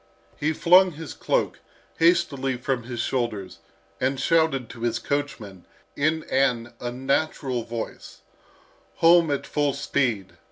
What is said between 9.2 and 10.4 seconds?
at full speed!"